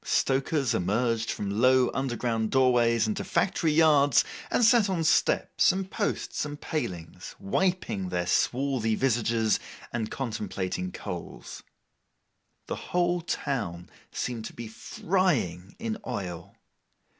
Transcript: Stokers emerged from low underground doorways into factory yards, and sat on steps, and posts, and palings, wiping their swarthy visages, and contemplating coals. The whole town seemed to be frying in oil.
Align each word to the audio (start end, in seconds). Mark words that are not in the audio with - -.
Stokers 0.03 0.73
emerged 0.73 1.29
from 1.29 1.61
low 1.61 1.91
underground 1.93 2.49
doorways 2.49 3.05
into 3.07 3.23
factory 3.23 3.71
yards, 3.71 4.25
and 4.49 4.65
sat 4.65 4.89
on 4.89 5.03
steps, 5.03 5.71
and 5.71 5.91
posts, 5.91 6.43
and 6.43 6.59
palings, 6.59 7.35
wiping 7.37 8.09
their 8.09 8.25
swarthy 8.25 8.95
visages, 8.95 9.59
and 9.93 10.09
contemplating 10.09 10.91
coals. 10.91 11.61
The 12.65 12.75
whole 12.89 13.21
town 13.21 13.91
seemed 14.11 14.45
to 14.45 14.53
be 14.53 14.67
frying 14.67 15.75
in 15.77 15.99
oil. 16.07 16.55